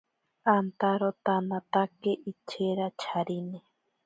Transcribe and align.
Antaro 0.55 1.09
tanaatake 1.25 2.11
ichera 2.31 2.87
charine. 3.01 3.57